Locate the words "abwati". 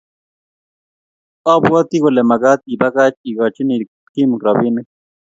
1.53-1.97